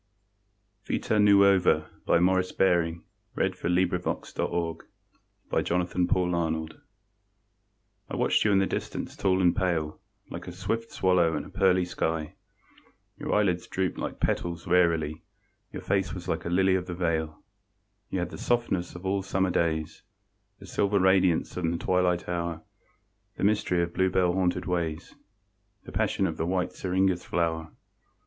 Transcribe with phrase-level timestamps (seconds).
[0.89, 2.91] die, So many that they will not count the
[3.35, 3.55] Dead.
[3.55, 4.77] POEMS WRITTEN BEFORE THE WAR
[5.51, 6.81] VITA NUOVA
[8.09, 9.99] I watched you in the distance tall and pale,
[10.31, 12.33] Like a swift swallow in a pearly sky;
[13.19, 15.21] Your eyelids drooped like petals wearily,
[15.71, 17.43] Your face was like a lily of the vale.
[18.09, 20.01] You had the softness of all Summer days,
[20.57, 22.63] The silver radiance of the twilight hour,
[23.37, 25.13] The mystery of bluebell haunted ways,
[25.83, 27.69] The passion of the white syringa's flower.